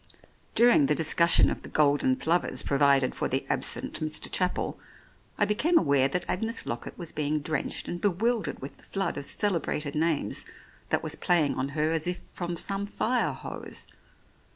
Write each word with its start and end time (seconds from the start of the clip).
During 0.55 0.87
the 0.87 0.95
discussion 0.95 1.51
of 1.51 1.61
the 1.61 1.69
golden 1.69 2.15
plovers 2.15 2.63
pro 2.63 2.79
vided 2.79 3.13
for 3.13 3.27
the 3.27 3.45
absent 3.49 3.99
Mr. 3.99 4.31
Chapel, 4.31 4.79
I 5.37 5.45
became 5.45 5.77
aware 5.77 6.07
that 6.07 6.27
Agnes 6.27 6.65
Lockett 6.65 6.97
was 6.97 7.11
being 7.11 7.39
drenched 7.39 7.87
and 7.87 8.01
bewildered 8.01 8.63
with 8.63 8.77
the 8.77 8.81
flood 8.83 9.15
of 9.15 9.25
celebrated 9.25 9.93
names 9.93 10.43
that 10.89 11.03
was 11.03 11.13
playing 11.13 11.53
on 11.53 11.69
her 11.77 11.91
as 11.91 12.07
if 12.07 12.17
from 12.23 12.57
some 12.57 12.87
fire 12.87 13.31
hose. 13.31 13.85